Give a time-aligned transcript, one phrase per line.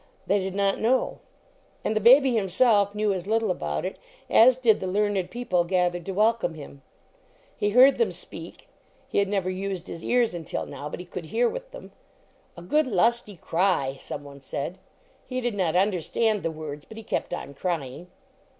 [0.25, 1.19] They did not know.
[1.85, 3.99] And the baby himself knew as little about it
[4.31, 6.81] as did the learned people gathered to wel come him.
[7.55, 8.67] He heard them speak.
[9.07, 11.91] He had never used his ears until now, but he could hear with them.
[12.57, 14.79] "A good lusty cry," some one said.
[15.27, 18.07] He did not understand the words, but he kept on crying.